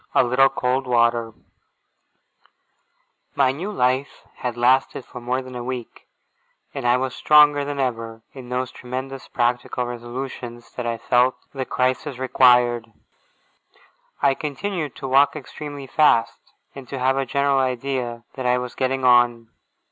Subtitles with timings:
[0.15, 1.31] A LITTLE COLD WATER
[3.35, 6.07] My new life had lasted for more than a week,
[6.73, 11.65] and I was stronger than ever in those tremendous practical resolutions that I felt the
[11.65, 12.91] crisis required.
[14.23, 18.73] I continued to walk extremely fast, and to have a general idea that I was
[18.73, 19.49] getting on.